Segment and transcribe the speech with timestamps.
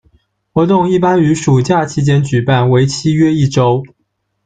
[0.51, 3.83] 活动一般于暑假期间举办，为期约一周。